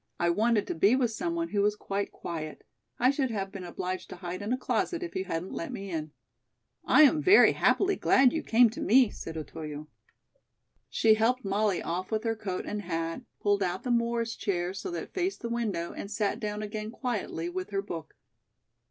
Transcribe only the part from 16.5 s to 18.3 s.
again quietly with her book.